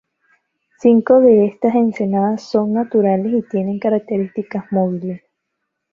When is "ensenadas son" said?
1.75-2.73